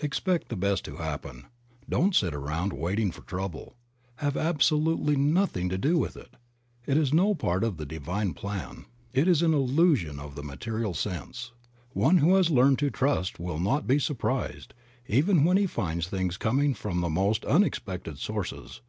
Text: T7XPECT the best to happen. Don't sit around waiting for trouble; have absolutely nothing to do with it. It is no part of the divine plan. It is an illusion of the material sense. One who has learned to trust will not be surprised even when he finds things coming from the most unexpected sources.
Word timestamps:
T7XPECT 0.00 0.48
the 0.48 0.56
best 0.56 0.84
to 0.86 0.96
happen. 0.96 1.46
Don't 1.88 2.12
sit 2.16 2.34
around 2.34 2.72
waiting 2.72 3.12
for 3.12 3.20
trouble; 3.22 3.76
have 4.16 4.36
absolutely 4.36 5.14
nothing 5.14 5.68
to 5.68 5.78
do 5.78 5.96
with 5.96 6.16
it. 6.16 6.34
It 6.86 6.96
is 6.96 7.12
no 7.12 7.36
part 7.36 7.62
of 7.62 7.76
the 7.76 7.86
divine 7.86 8.34
plan. 8.34 8.86
It 9.12 9.28
is 9.28 9.42
an 9.42 9.54
illusion 9.54 10.18
of 10.18 10.34
the 10.34 10.42
material 10.42 10.92
sense. 10.92 11.52
One 11.92 12.16
who 12.18 12.34
has 12.34 12.50
learned 12.50 12.80
to 12.80 12.90
trust 12.90 13.38
will 13.38 13.60
not 13.60 13.86
be 13.86 14.00
surprised 14.00 14.74
even 15.06 15.44
when 15.44 15.56
he 15.56 15.66
finds 15.68 16.08
things 16.08 16.36
coming 16.36 16.74
from 16.74 17.00
the 17.00 17.08
most 17.08 17.44
unexpected 17.44 18.18
sources. 18.18 18.80